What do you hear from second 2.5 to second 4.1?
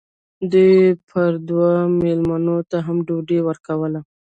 ته هم ډوډۍ ورکوله.